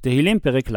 תהילים 0.00 0.38
פרק 0.38 0.70
ל' 0.70 0.76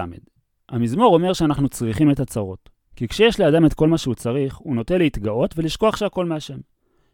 המזמור 0.69 1.13
אומר 1.13 1.33
שאנחנו 1.33 1.69
צריכים 1.69 2.11
את 2.11 2.19
הצרות. 2.19 2.69
כי 2.95 3.07
כשיש 3.07 3.39
לאדם 3.39 3.65
את 3.65 3.73
כל 3.73 3.87
מה 3.87 3.97
שהוא 3.97 4.15
צריך, 4.15 4.55
הוא 4.55 4.75
נוטה 4.75 4.97
להתגאות 4.97 5.53
ולשכוח 5.57 5.95
שהכל 5.95 6.25
מהשם. 6.25 6.57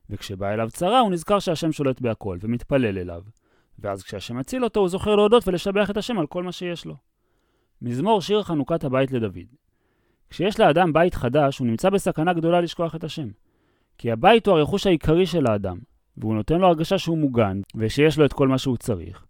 וכשבא 0.10 0.54
אליו 0.54 0.70
צרה, 0.72 1.00
הוא 1.00 1.12
נזכר 1.12 1.40
שהשם 1.40 1.72
שולט 1.72 2.02
בהכל, 2.02 2.38
ומתפלל 2.42 2.98
אליו. 2.98 3.22
ואז 3.80 4.04
כשהשם 4.04 4.38
מציל 4.38 4.64
אותו, 4.64 4.80
הוא 4.80 4.90
זוכר 4.90 5.16
להודות 5.16 5.48
ולשבח 5.48 5.90
את 5.90 5.98
השם 5.98 6.20
על 6.20 6.28
כל 6.28 6.44
מה 6.44 6.52
שיש 6.52 6.86
לו. 6.86 6.96
מזמור 7.82 8.22
שיר 8.22 8.44
חנוכת 8.44 8.84
הבית 8.84 9.12
לדוד. 9.12 9.38
כשיש 10.30 10.60
לאדם 10.60 10.94
בית 10.94 11.14
חדש, 11.14 11.58
הוא 11.58 11.68
נמצא 11.68 11.90
בסכנה 11.90 12.34
גדולה 12.34 12.62
לשכוח 12.62 12.96
את 12.96 13.04
השם. 13.04 13.28
כי 13.98 14.12
הבית 14.12 14.48
הוא 14.48 14.58
הרכוש 14.58 14.88
העיקרי 14.88 15.26
של 15.26 15.48
האדם, 15.48 15.78
והוא 16.18 16.36
נותן 16.36 16.60
לו 16.60 16.68
הרגשה 16.68 16.98
שהוא 16.98 17.18
מוגן, 17.18 17.62
ושיש 17.76 18.18
לו 18.18 18.26
את 18.26 18.34
כל 18.34 18.48
מה 18.48 18.58
שהוא 18.58 18.78
צריך. 18.78 19.26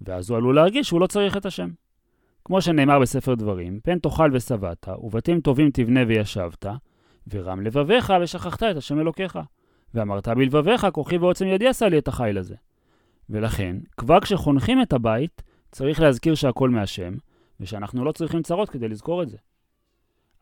ואז 0.00 0.30
הוא 0.30 0.36
עלול 0.36 0.54
להרגיש 0.54 0.86
שהוא 0.86 1.00
לא 1.00 1.06
צריך 1.06 1.36
את 1.36 1.46
השם. 1.46 1.70
כמו 2.44 2.60
שנאמר 2.60 2.98
בספר 2.98 3.34
דברים, 3.34 3.80
פן 3.82 3.98
תאכל 3.98 4.30
ושבעת, 4.32 4.88
ובתים 4.98 5.40
טובים 5.40 5.70
תבנה 5.70 6.00
וישבת, 6.06 6.66
ורם 7.30 7.60
לבביך 7.60 8.12
ושכחת 8.22 8.62
את 8.62 8.76
השם 8.76 9.00
אלוקיך. 9.00 9.38
ואמרת 9.94 10.28
בלבביך, 10.28 10.86
כוחי 10.92 11.18
ועוצם 11.18 11.46
ידי 11.46 11.68
עשה 11.68 11.88
לי 11.88 11.98
את 11.98 12.08
החיל 12.08 12.38
הזה. 12.38 12.54
ולכן, 13.30 13.76
כבר 13.96 14.20
כשחונכים 14.20 14.82
את 14.82 14.92
הבית, 14.92 15.42
צריך 15.72 16.00
להזכיר 16.00 16.34
שהכל 16.34 16.70
מהשם, 16.70 17.14
ושאנחנו 17.60 18.04
לא 18.04 18.12
צריכים 18.12 18.42
צרות 18.42 18.70
כדי 18.70 18.88
לזכור 18.88 19.22
את 19.22 19.28
זה. 19.28 19.36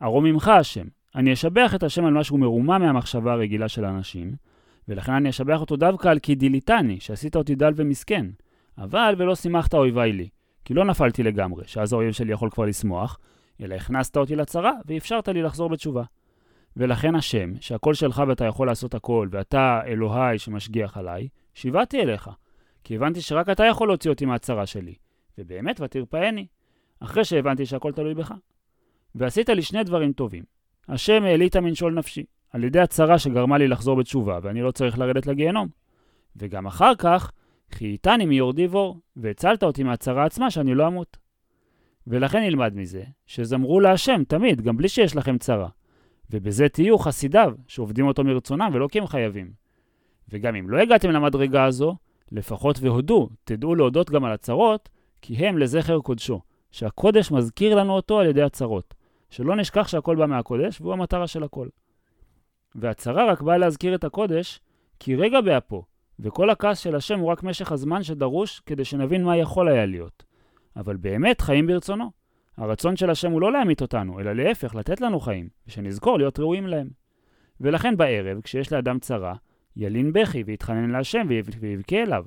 ארום 0.01 0.23
ממך 0.23 0.47
השם, 0.47 0.87
אני 1.15 1.33
אשבח 1.33 1.75
את 1.75 1.83
השם 1.83 2.05
על 2.05 2.13
משהו 2.13 2.37
מרומם 2.37 2.81
מהמחשבה 2.81 3.33
הרגילה 3.33 3.67
של 3.67 3.85
האנשים, 3.85 4.35
ולכן 4.87 5.11
אני 5.11 5.29
אשבח 5.29 5.61
אותו 5.61 5.75
דווקא 5.75 6.07
על 6.07 6.19
כי 6.19 6.35
דיליתני, 6.35 6.99
שעשית 6.99 7.35
אותי 7.35 7.55
דל 7.55 7.73
ומסכן. 7.75 8.25
אבל 8.77 9.15
ולא 9.17 9.35
שימחת 9.35 9.73
אויביי 9.73 10.13
לי, 10.13 10.29
כי 10.65 10.73
לא 10.73 10.85
נפלתי 10.85 11.23
לגמרי, 11.23 11.63
שאז 11.67 11.93
האויב 11.93 12.11
שלי 12.11 12.33
יכול 12.33 12.49
כבר 12.49 12.65
לשמוח, 12.65 13.19
אלא 13.61 13.75
הכנסת 13.75 14.17
אותי 14.17 14.35
לצרה 14.35 14.71
ואפשרת 14.85 15.27
לי 15.27 15.41
לחזור 15.41 15.69
בתשובה. 15.69 16.03
ולכן 16.77 17.15
השם, 17.15 17.53
שהכל 17.59 17.93
שלך 17.93 18.23
ואתה 18.27 18.45
יכול 18.45 18.67
לעשות 18.67 18.93
הכל, 18.93 19.27
ואתה 19.31 19.81
אלוהי 19.85 20.39
שמשגיח 20.39 20.97
עליי, 20.97 21.27
שיבעתי 21.53 22.01
אליך, 22.01 22.29
כי 22.83 22.95
הבנתי 22.95 23.21
שרק 23.21 23.49
אתה 23.49 23.65
יכול 23.65 23.87
להוציא 23.87 24.11
אותי 24.11 24.25
מהצרה 24.25 24.65
שלי, 24.65 24.95
ובאמת 25.37 25.81
ותרפאני, 25.81 26.47
אחרי 26.99 27.25
שהבנתי 27.25 27.65
שהכל 27.65 27.91
תלוי 27.91 28.13
בך. 28.13 28.33
ועשית 29.15 29.49
לי 29.49 29.61
שני 29.61 29.83
דברים 29.83 30.13
טובים. 30.13 30.43
השם 30.87 31.23
העלית 31.23 31.55
מנשול 31.55 31.93
נפשי, 31.93 32.23
על 32.49 32.63
ידי 32.63 32.79
הצרה 32.79 33.19
שגרמה 33.19 33.57
לי 33.57 33.67
לחזור 33.67 33.95
בתשובה, 33.95 34.39
ואני 34.41 34.61
לא 34.61 34.71
צריך 34.71 34.97
לרדת 34.97 35.27
לגיהנום. 35.27 35.67
וגם 36.35 36.67
אחר 36.67 36.95
כך, 36.95 37.31
חייתני 37.71 38.25
מיורדי 38.25 38.67
בור, 38.67 38.99
והצלת 39.15 39.63
אותי 39.63 39.83
מהצרה 39.83 40.25
עצמה 40.25 40.51
שאני 40.51 40.75
לא 40.75 40.87
אמות. 40.87 41.17
ולכן 42.07 42.39
נלמד 42.39 42.75
מזה, 42.75 43.03
שזמרו 43.25 43.79
להשם 43.79 44.23
תמיד, 44.27 44.61
גם 44.61 44.77
בלי 44.77 44.89
שיש 44.89 45.15
לכם 45.15 45.37
צרה. 45.37 45.69
ובזה 46.29 46.69
תהיו 46.69 46.97
חסידיו, 46.97 47.53
שעובדים 47.67 48.07
אותו 48.07 48.23
מרצונם 48.23 48.69
ולא 48.73 48.87
כי 48.87 48.99
הם 48.99 49.07
חייבים. 49.07 49.51
וגם 50.29 50.55
אם 50.55 50.69
לא 50.69 50.77
הגעתם 50.77 51.09
למדרגה 51.09 51.65
הזו, 51.65 51.95
לפחות 52.31 52.79
והודו, 52.79 53.29
תדעו 53.43 53.75
להודות 53.75 54.09
גם 54.09 54.25
על 54.25 54.31
הצרות, 54.31 54.89
כי 55.21 55.35
הם 55.35 55.57
לזכר 55.57 55.99
קודשו, 55.99 56.41
שהקודש 56.71 57.31
מזכיר 57.31 57.75
לנו 57.75 57.93
אותו 57.93 58.19
על 58.19 58.27
ידי 58.27 58.41
הצרות. 58.41 58.93
שלא 59.29 59.55
נשכח 59.55 59.87
שהכל 59.87 60.15
בא 60.15 60.25
מהקודש, 60.25 60.81
והוא 60.81 60.93
המטרה 60.93 61.27
של 61.27 61.43
הכל. 61.43 61.67
והצרה 62.75 63.31
רק 63.31 63.41
באה 63.41 63.57
להזכיר 63.57 63.95
את 63.95 64.03
הקודש, 64.03 64.59
כי 64.99 65.15
רגע 65.15 65.41
באפו, 65.41 65.83
וכל 66.19 66.49
הכעס 66.49 66.79
של 66.79 66.95
השם 66.95 67.19
הוא 67.19 67.31
רק 67.31 67.43
משך 67.43 67.71
הזמן 67.71 68.03
שדרוש 68.03 68.59
כדי 68.59 68.85
שנבין 68.85 69.23
מה 69.23 69.37
יכול 69.37 69.67
היה 69.67 69.85
להיות. 69.85 70.23
אבל 70.75 70.97
באמת 70.97 71.41
חיים 71.41 71.67
ברצונו. 71.67 72.11
הרצון 72.57 72.95
של 72.95 73.09
השם 73.09 73.31
הוא 73.31 73.41
לא 73.41 73.51
להמית 73.51 73.81
אותנו, 73.81 74.19
אלא 74.19 74.33
להפך, 74.33 74.75
לתת 74.75 75.01
לנו 75.01 75.19
חיים, 75.19 75.49
ושנזכור 75.67 76.17
להיות 76.17 76.39
ראויים 76.39 76.67
להם. 76.67 76.89
ולכן 77.61 77.97
בערב, 77.97 78.41
כשיש 78.41 78.73
לאדם 78.73 78.99
צרה, 78.99 79.33
ילין 79.75 80.13
בכי 80.13 80.43
ויתחנן 80.43 80.89
להשם 80.89 81.27
ויבכה 81.59 82.03
אליו. 82.03 82.25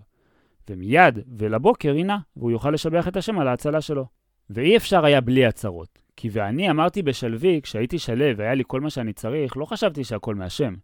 ומיד 0.70 1.18
ולבוקר 1.38 1.94
יינה, 1.94 2.18
והוא 2.36 2.50
יוכל 2.50 2.70
לשבח 2.70 3.08
את 3.08 3.16
השם 3.16 3.38
על 3.38 3.48
ההצלה 3.48 3.80
שלו. 3.80 4.06
ואי 4.50 4.76
אפשר 4.76 5.04
היה 5.04 5.20
בלי 5.20 5.46
הצרות. 5.46 5.98
כי 6.16 6.28
ואני 6.32 6.70
אמרתי 6.70 7.02
בשלוי, 7.02 7.60
כשהייתי 7.62 7.98
שלו 7.98 8.36
והיה 8.36 8.54
לי 8.54 8.64
כל 8.66 8.80
מה 8.80 8.90
שאני 8.90 9.12
צריך, 9.12 9.56
לא 9.56 9.64
חשבתי 9.64 10.04
שהכל 10.04 10.34
מהשם. 10.34 10.74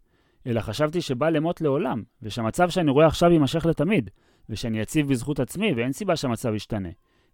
אלא 0.47 0.61
חשבתי 0.61 1.01
שבא 1.01 1.29
למות 1.29 1.61
לעולם, 1.61 2.03
ושהמצב 2.21 2.69
שאני 2.69 2.91
רואה 2.91 3.07
עכשיו 3.07 3.31
יימשך 3.31 3.65
לתמיד, 3.65 4.09
ושאני 4.49 4.79
יציב 4.79 5.07
בזכות 5.07 5.39
עצמי, 5.39 5.73
ואין 5.73 5.91
סיבה 5.91 6.15
שהמצב 6.15 6.53
ישתנה. 6.53 6.89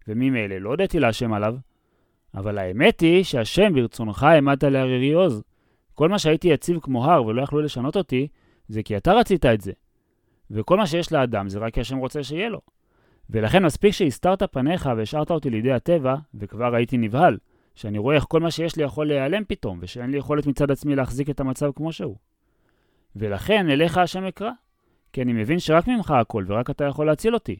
וממילא 0.08 0.56
לא 0.56 0.70
הודיתי 0.70 1.00
להשם 1.00 1.32
עליו. 1.32 1.54
אבל 2.34 2.58
האמת 2.58 3.00
היא 3.00 3.24
שהשם 3.24 3.74
ברצונך 3.74 4.22
העמדת 4.22 4.64
לערירי 4.64 5.12
עוז. 5.12 5.42
כל 5.94 6.08
מה 6.08 6.18
שהייתי 6.18 6.48
יציב 6.48 6.78
כמו 6.82 7.04
הר 7.04 7.24
ולא 7.24 7.42
יכלו 7.42 7.60
לשנות 7.60 7.96
אותי, 7.96 8.28
זה 8.68 8.82
כי 8.82 8.96
אתה 8.96 9.12
רצית 9.12 9.46
את 9.46 9.60
זה. 9.60 9.72
וכל 10.50 10.76
מה 10.76 10.86
שיש 10.86 11.12
לאדם 11.12 11.48
זה 11.48 11.58
רק 11.58 11.74
כי 11.74 11.80
השם 11.80 11.98
רוצה 11.98 12.22
שיהיה 12.22 12.48
לו. 12.48 12.60
ולכן 13.30 13.64
מספיק 13.64 13.92
שהסתרת 13.92 14.42
פניך 14.42 14.90
והשארת 14.96 15.30
אותי 15.30 15.50
לידי 15.50 15.72
הטבע, 15.72 16.14
וכבר 16.34 16.74
הייתי 16.74 16.98
נבהל, 16.98 17.38
שאני 17.74 17.98
רואה 17.98 18.14
איך 18.14 18.24
כל 18.28 18.40
מה 18.40 18.50
שיש 18.50 18.76
לי 18.76 18.82
יכול 18.82 19.08
להיעלם 19.08 19.42
פתאום, 19.48 19.78
ושאין 19.82 20.10
לי 20.10 20.18
יכולת 20.18 20.46
מצד 20.46 20.70
עצמי 20.70 20.96
להחזיק 20.96 21.30
את 21.30 21.40
המצב 21.40 21.70
כמו 21.76 21.92
שהוא. 21.92 22.16
ולכן 23.16 23.70
אליך 23.70 23.98
השם 23.98 24.24
אקרא, 24.24 24.50
כי 25.12 25.22
אני 25.22 25.32
מבין 25.32 25.58
שרק 25.58 25.88
ממך 25.88 26.10
הכל, 26.10 26.44
ורק 26.46 26.70
אתה 26.70 26.84
יכול 26.84 27.06
להציל 27.06 27.34
אותי. 27.34 27.58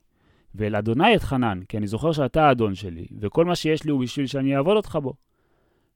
ואל 0.55 0.77
אדוני 0.77 1.17
אתחנן, 1.17 1.61
כי 1.69 1.79
אני 1.79 1.87
זוכר 1.87 2.13
שאתה 2.13 2.49
האדון 2.49 2.75
שלי, 2.75 3.07
וכל 3.21 3.45
מה 3.45 3.55
שיש 3.55 3.85
לי 3.85 3.91
הוא 3.91 4.03
בשביל 4.03 4.27
שאני 4.27 4.57
אעבוד 4.57 4.77
אותך 4.77 4.99
בו. 5.03 5.15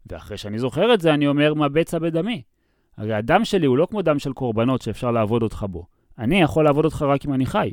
ואחרי 0.06 0.36
שאני 0.36 0.58
זוכר 0.58 0.94
את 0.94 1.00
זה, 1.00 1.14
אני 1.14 1.26
אומר, 1.26 1.54
מה 1.54 1.68
בצע 1.68 1.98
בדמי? 1.98 2.42
הרי 2.96 3.14
הדם 3.14 3.44
שלי 3.44 3.66
הוא 3.66 3.78
לא 3.78 3.86
כמו 3.90 4.02
דם 4.02 4.18
של 4.18 4.32
קורבנות 4.32 4.82
שאפשר 4.82 5.10
לעבוד 5.10 5.42
אותך 5.42 5.66
בו. 5.70 5.86
אני 6.18 6.40
יכול 6.40 6.64
לעבוד 6.64 6.84
אותך 6.84 7.02
רק 7.02 7.26
אם 7.26 7.34
אני 7.34 7.46
חי, 7.46 7.72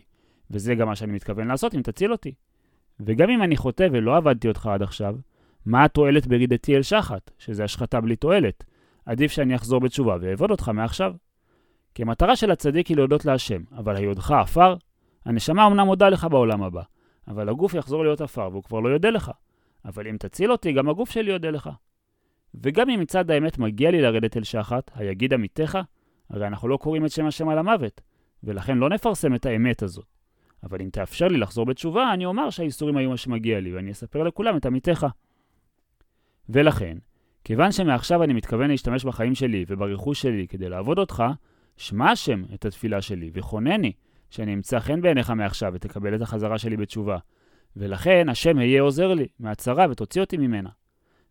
וזה 0.52 0.76
גם 0.76 0.88
מה 0.88 0.96
שאני 0.96 1.12
מתכוון 1.12 1.48
לעשות 1.48 1.76
אם 1.76 1.82
תציל 1.82 2.12
אותי. 2.12 2.34
וגם 3.00 3.30
אם 3.30 3.44
אני 3.44 3.58
חוטא 3.58 3.88
ולא 3.92 4.18
עבדתי 4.18 4.48
אותך 4.48 4.68
עד 4.68 4.82
עכשיו, 4.82 5.16
מה 5.66 5.84
התועלת 5.84 6.28
ברידתי 6.28 6.76
אל 6.76 6.82
שחת, 6.82 7.32
שזה 7.38 7.64
השחתה 7.64 8.02
בלי 8.02 8.16
תועלת? 8.16 8.64
עדיף 9.06 9.32
שאני 9.32 9.56
אחזור 9.56 9.80
בתשובה 9.80 10.18
ואעבוד 10.22 10.52
אותך 10.52 10.70
מעכשיו. 10.70 11.14
כי 11.96 12.02
המטרה 12.02 12.36
של 12.36 12.52
הצדיק 12.52 12.88
היא 12.88 12.98
להודות 12.98 13.26
להשם, 13.26 13.62
אבל 13.78 13.96
היודך 13.96 14.32
עפר, 14.32 14.76
הנשמה 15.26 15.68
אמנם 15.68 15.86
מודה 15.86 16.10
לך 16.10 16.28
בעולם 16.32 16.64
הבא, 16.64 16.82
אבל 17.28 17.50
הגוף 17.50 17.74
יחזור 17.74 18.04
להיות 18.04 18.22
עפר 18.22 18.50
והוא 18.52 18.64
כבר 18.64 18.80
לא 18.80 18.90
יודה 18.90 19.10
לך. 19.10 19.32
אבל 19.86 20.08
אם 20.08 20.18
תציל 20.20 20.52
אותי, 20.52 20.74
גם 20.74 20.90
הגוף 20.90 21.10
שלי 21.10 21.32
יודה 21.32 21.50
לך. 21.50 21.70
וגם 22.56 22.90
אם 22.90 23.00
מצד 23.00 23.32
האמת 23.32 23.58
מגיע 23.58 23.92
לי 23.92 24.02
לרדת 24.02 24.38
אל 24.38 24.44
שחת, 24.44 24.92
היגיד 24.96 25.34
עמיתך, 25.34 25.80
הרי 26.30 26.48
אנחנו 26.48 26.68
לא 26.68 26.78
קוראים 26.78 27.06
את 27.06 27.12
שם 27.12 27.26
השם 27.26 27.50
על 27.50 27.58
המוות, 27.58 28.02
ולכן 28.44 28.78
לא 28.78 28.90
נפרסם 28.90 29.36
את 29.36 29.46
האמת 29.46 29.84
הזאת. 29.84 30.06
אבל 30.64 30.82
אם 30.82 30.90
תאפשר 30.90 31.28
לי 31.28 31.38
לחזור 31.38 31.66
בתשובה, 31.66 32.14
אני 32.14 32.26
אומר 32.26 32.50
שהאיסורים 32.50 32.98
היו 32.98 33.10
מה 33.10 33.18
שמגיע 33.18 33.60
לי, 33.60 33.74
ואני 33.76 33.92
אספר 33.92 34.24
לכולם 34.24 34.58
את 34.58 34.66
עמיתך. 34.66 35.08
ולכן, 36.50 36.98
כיוון 37.44 37.72
שמעכשיו 37.72 38.24
אני 38.24 38.34
מתכוון 38.34 38.70
להשתמש 38.70 39.06
בחיים 39.06 39.36
שלי 39.36 39.66
וברכוש 39.68 40.22
שלי 40.22 40.48
כדי 40.48 40.70
לעבוד 40.70 41.00
אותך, 41.00 41.24
שמע 41.78 42.12
השם 42.12 42.44
את 42.54 42.66
התפילה 42.66 43.02
שלי 43.02 43.32
וחונני, 43.34 43.92
שאני 44.30 44.54
אמצא 44.54 44.80
חן 44.80 45.02
בעיניך 45.02 45.30
מעכשיו 45.30 45.72
ותקבל 45.76 46.16
את 46.16 46.22
החזרה 46.22 46.58
שלי 46.58 46.78
בתשובה. 46.78 47.18
ולכן 47.76 48.30
השם 48.30 48.60
יהיה 48.60 48.82
עוזר 48.82 49.14
לי 49.14 49.28
מהצרה 49.40 49.86
ותוציא 49.90 50.22
אותי 50.22 50.38
ממנה. 50.38 50.70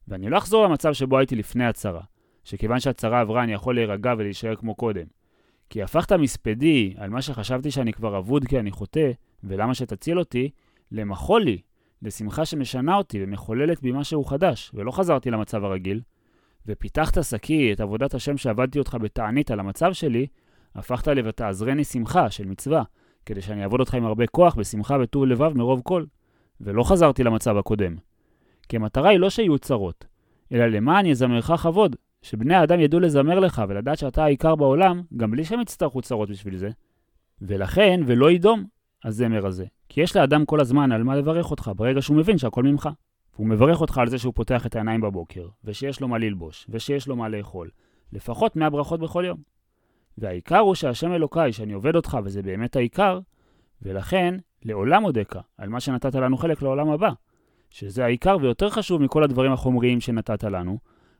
ואני 0.08 0.30
לא 0.30 0.38
אחזור 0.38 0.64
למצב 0.64 0.92
שבו 0.92 1.18
הייתי 1.18 1.36
לפני 1.36 1.66
הצרה, 1.66 2.02
שכיוון 2.44 2.80
שהצרה 2.80 3.20
עברה 3.20 3.42
אני 3.42 3.52
יכול 3.52 3.74
להירגע 3.74 4.14
ולהישאר 4.18 4.56
כמו 4.56 4.74
קודם. 4.74 5.06
כי 5.70 5.82
הפכת 5.82 6.12
מספדי 6.12 6.94
על 6.96 7.10
מה 7.10 7.22
שחשבתי 7.22 7.70
שאני 7.70 7.92
כבר 7.92 8.18
אבוד 8.18 8.44
כי 8.44 8.58
אני 8.58 8.70
חוטא, 8.70 9.10
ולמה 9.44 9.74
שתציל 9.74 10.18
אותי, 10.18 10.50
למחול 10.92 11.42
לי, 11.42 11.58
לשמחה 12.02 12.44
שמשנה 12.44 12.96
אותי 12.96 13.24
ומחוללת 13.24 13.82
בי 13.82 13.92
משהו 13.92 14.24
חדש, 14.24 14.70
ולא 14.74 14.90
חזרתי 14.90 15.30
למצב 15.30 15.64
הרגיל. 15.64 16.00
ופיתחת 16.70 17.22
שקי 17.22 17.72
את 17.72 17.80
עבודת 17.80 18.14
השם 18.14 18.36
שעבדתי 18.36 18.78
אותך 18.78 18.96
בתענית 19.00 19.50
על 19.50 19.60
המצב 19.60 19.92
שלי, 19.92 20.26
הפכת 20.74 21.08
ל"ותעזרני 21.08 21.84
שמחה" 21.84 22.30
של 22.30 22.46
מצווה, 22.46 22.82
כדי 23.26 23.42
שאני 23.42 23.62
אעבוד 23.62 23.80
אותך 23.80 23.94
עם 23.94 24.06
הרבה 24.06 24.26
כוח, 24.26 24.54
בשמחה 24.54 24.96
וטוב 25.02 25.26
לבב 25.26 25.52
מרוב 25.56 25.80
כל. 25.84 26.04
ולא 26.60 26.82
חזרתי 26.82 27.24
למצב 27.24 27.56
הקודם. 27.56 27.96
כי 28.68 28.76
המטרה 28.76 29.08
היא 29.08 29.18
לא 29.18 29.30
שיהיו 29.30 29.58
צרות, 29.58 30.04
אלא 30.52 30.66
למען 30.66 31.06
יזמרך 31.06 31.50
כבוד, 31.62 31.96
שבני 32.22 32.54
האדם 32.54 32.80
ידעו 32.80 33.00
לזמר 33.00 33.38
לך 33.38 33.62
ולדעת 33.68 33.98
שאתה 33.98 34.24
העיקר 34.24 34.54
בעולם, 34.54 35.02
גם 35.16 35.30
בלי 35.30 35.44
שהם 35.44 35.60
יצטרכו 35.60 36.02
צרות 36.02 36.30
בשביל 36.30 36.56
זה. 36.56 36.70
ולכן, 37.42 38.00
ולא 38.06 38.30
ידום, 38.30 38.64
הזמר 39.04 39.46
הזה. 39.46 39.64
כי 39.88 40.00
יש 40.00 40.16
לאדם 40.16 40.44
כל 40.44 40.60
הזמן 40.60 40.92
על 40.92 41.02
מה 41.02 41.16
לברך 41.16 41.50
אותך, 41.50 41.70
ברגע 41.76 42.02
שהוא 42.02 42.16
מבין 42.16 42.38
שהכל 42.38 42.62
ממך. 42.62 42.88
הוא 43.40 43.46
מברך 43.46 43.80
אותך 43.80 43.98
על 43.98 44.08
זה 44.08 44.18
שהוא 44.18 44.34
פותח 44.34 44.66
את 44.66 44.76
העיניים 44.76 45.00
בבוקר, 45.00 45.48
ושיש 45.64 46.00
לו 46.00 46.08
מה 46.08 46.18
ללבוש, 46.18 46.66
ושיש 46.68 47.08
לו 47.08 47.16
מה 47.16 47.28
לאכול. 47.28 47.70
לפחות 48.12 48.56
100 48.56 48.70
ברכות 48.70 49.00
בכל 49.00 49.24
יום. 49.26 49.38
והעיקר 50.18 50.58
הוא 50.58 50.74
שהשם 50.74 51.12
אלוקיי, 51.12 51.52
שאני 51.52 51.72
עובד 51.72 51.96
אותך, 51.96 52.18
וזה 52.24 52.42
באמת 52.42 52.76
העיקר, 52.76 53.20
ולכן 53.82 54.34
לעולם 54.62 55.04
אודקה 55.04 55.40
על 55.58 55.68
מה 55.68 55.80
שנתת 55.80 56.14
לנו 56.14 56.36
חלק 56.36 56.62
לעולם 56.62 56.90
הבא. 56.90 57.10
שזה 57.70 58.04
העיקר 58.04 58.36
ויותר 58.40 58.70
חשוב 58.70 59.02
מכל 59.02 59.24
הדברים 59.24 59.52
החומריים 59.52 60.00
שנתת 60.00 60.44
לנו. 60.44 60.78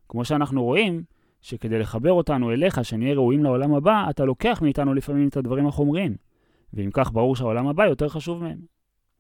כמו 0.09 0.25
שאנחנו 0.25 0.65
רואים, 0.65 1.03
שכדי 1.41 1.79
לחבר 1.79 2.13
אותנו 2.13 2.53
אליך, 2.53 2.85
שנהיה 2.85 3.15
ראויים 3.15 3.45
לעולם 3.45 3.75
הבא, 3.75 4.07
אתה 4.11 4.25
לוקח 4.25 4.63
מאיתנו 4.63 4.95
לפעמים 4.95 5.29
את 5.29 5.37
הדברים 5.37 5.67
החומריים. 5.67 6.17
ואם 6.75 6.91
כך, 6.93 7.13
ברור 7.13 7.37
שהעולם 7.37 7.67
הבא 7.67 7.85
יותר 7.85 8.09
חשוב 8.09 8.43
מהם. 8.43 8.80